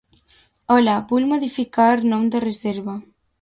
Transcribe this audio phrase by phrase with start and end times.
[0.75, 2.99] Hola, vull modificar nom de reserva.